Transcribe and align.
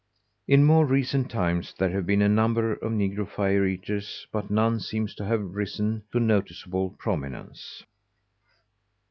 In 0.47 0.63
more 0.63 0.83
recent 0.87 1.29
times 1.29 1.75
there 1.77 1.91
have 1.91 2.07
been 2.07 2.23
a 2.23 2.27
number 2.27 2.73
of 2.73 2.91
Negro 2.91 3.27
fire 3.29 3.67
eaters, 3.67 4.25
but 4.31 4.49
none 4.49 4.79
seems 4.79 5.13
to 5.13 5.25
have 5.25 5.53
risen 5.53 6.01
to 6.11 6.19
noticeable 6.19 6.95
prominence. 6.97 7.83